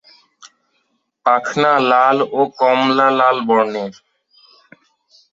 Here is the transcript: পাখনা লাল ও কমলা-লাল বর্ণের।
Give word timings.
পাখনা 1.25 1.73
লাল 1.89 2.17
ও 2.31 2.41
কমলা-লাল 2.59 3.37
বর্ণের। 3.47 3.93